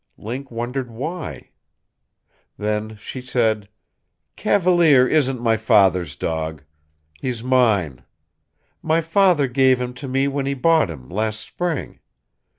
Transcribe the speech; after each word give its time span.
Link 0.17 0.49
wondered 0.49 0.89
why. 0.89 1.51
Then 2.57 2.95
she 2.95 3.21
said: 3.21 3.69
"Cavalier 4.35 5.07
isn't 5.07 5.39
my 5.39 5.57
father's 5.57 6.15
dog. 6.15 6.63
He 7.19 7.29
is 7.29 7.43
mine. 7.43 8.03
My 8.81 9.01
father 9.01 9.47
gave 9.47 9.79
him 9.79 9.93
to 9.93 10.07
me 10.07 10.27
when 10.27 10.47
he 10.47 10.55
bought 10.55 10.89
him, 10.89 11.07
last 11.07 11.41
spring. 11.41 11.99